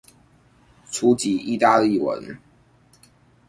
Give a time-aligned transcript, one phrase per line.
[0.89, 2.39] 初級義大利文